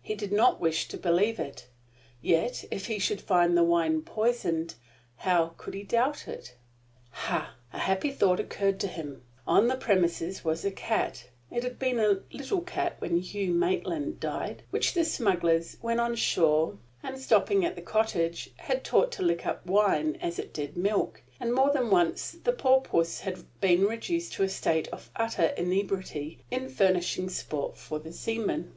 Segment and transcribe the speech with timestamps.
[0.00, 1.66] He did not wish to believe it.
[2.22, 4.76] Yet, if he should find the wine poisoned,
[5.16, 6.54] how could he doubt it?
[7.10, 7.52] Ha!
[7.72, 9.22] A happy thought occurred to him.
[9.44, 14.20] On the premises was a cat it had been a little kitten when Hugh Maitland
[14.20, 19.24] died which the smugglers, when on shore and stopping at the cottage, had taught to
[19.24, 23.24] lick up wine as it did milk, and more than once had poor puss
[23.60, 28.72] been reduced to a state of utter inebriety in furnishing sport for the seamen.